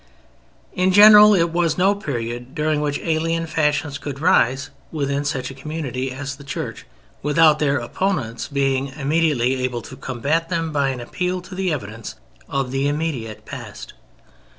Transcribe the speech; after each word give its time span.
In 0.73 0.91
general, 0.91 1.35
it 1.35 1.51
was 1.51 1.77
no 1.77 1.93
period 1.93 2.55
during 2.55 2.81
which 2.81 2.97
alien 3.03 3.45
fashions 3.45 3.99
could 3.99 4.19
rise 4.19 4.71
within 4.91 5.23
such 5.23 5.51
a 5.51 5.53
community 5.53 6.11
as 6.11 6.37
the 6.37 6.43
Church 6.43 6.87
without 7.21 7.59
their 7.59 7.77
opponents 7.77 8.47
being 8.47 8.87
immediately 8.97 9.63
able 9.63 9.83
to 9.83 9.95
combat 9.95 10.49
them 10.49 10.71
by 10.71 10.89
an 10.89 11.01
appeal 11.01 11.39
to 11.41 11.53
the 11.53 11.71
evidence 11.71 12.15
of 12.49 12.71
the 12.71 12.87
immediate 12.87 13.45
past. 13.45 13.93